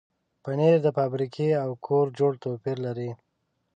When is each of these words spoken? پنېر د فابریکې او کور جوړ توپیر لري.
پنېر 0.43 0.75
د 0.83 0.87
فابریکې 0.97 1.49
او 1.63 1.69
کور 1.85 2.05
جوړ 2.19 2.31
توپیر 2.43 2.77
لري. 2.85 3.09